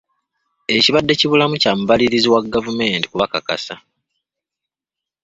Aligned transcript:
Ekibadde 0.75 1.13
kibulamu 1.19 1.55
kya 1.61 1.71
mubalirizi 1.77 2.27
wa 2.33 2.41
gavumenti 2.53 3.05
kubakakasa. 3.07 3.75